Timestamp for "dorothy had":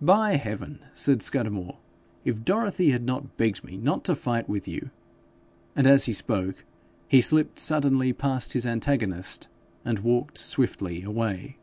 2.44-3.02